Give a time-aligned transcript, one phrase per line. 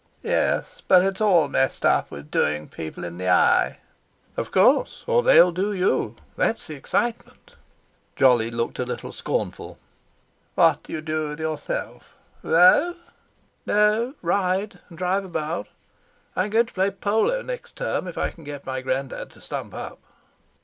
[0.23, 3.77] "Yes, but it's all messed up with doing people in the eye."
[4.35, 7.55] "Of course, or they'll do you—that's the excitement."
[8.15, 9.77] Jolly looked a little scornful.
[10.55, 12.17] "What do you do with yourself?
[12.41, 12.95] Row?"
[13.67, 15.67] "No—ride, and drive about.
[16.35, 19.75] I'm going to play polo next term, if I can get my granddad to stump
[19.75, 19.99] up."